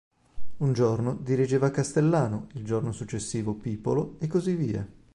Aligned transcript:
Un 0.61 0.73
giorno 0.73 1.13
dirigeva 1.15 1.69
Castellano, 1.69 2.47
il 2.53 2.65
giorno 2.65 2.91
successivo 2.91 3.53
Pipolo 3.53 4.15
e 4.17 4.25
così 4.25 4.55
via. 4.55 4.83